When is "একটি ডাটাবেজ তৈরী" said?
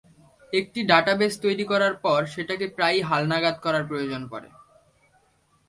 0.53-1.65